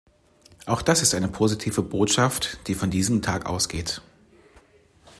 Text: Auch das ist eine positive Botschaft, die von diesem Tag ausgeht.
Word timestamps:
Auch 0.65 0.81
das 0.81 1.03
ist 1.03 1.13
eine 1.13 1.27
positive 1.27 1.83
Botschaft, 1.83 2.57
die 2.65 2.73
von 2.73 2.89
diesem 2.89 3.21
Tag 3.21 3.45
ausgeht. 3.45 4.01